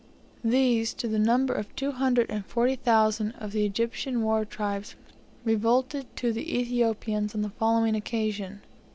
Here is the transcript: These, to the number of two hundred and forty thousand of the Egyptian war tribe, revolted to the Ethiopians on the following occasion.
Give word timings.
These, 0.43 0.95
to 0.95 1.07
the 1.07 1.19
number 1.19 1.53
of 1.53 1.75
two 1.75 1.91
hundred 1.91 2.31
and 2.31 2.43
forty 2.43 2.75
thousand 2.75 3.33
of 3.33 3.51
the 3.51 3.67
Egyptian 3.67 4.23
war 4.23 4.45
tribe, 4.45 4.85
revolted 5.45 6.07
to 6.15 6.33
the 6.33 6.57
Ethiopians 6.59 7.35
on 7.35 7.43
the 7.43 7.49
following 7.51 7.93
occasion. 7.95 8.61